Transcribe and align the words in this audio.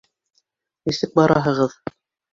Нисек 0.91 1.15
бараһығыҙ?! 1.21 1.81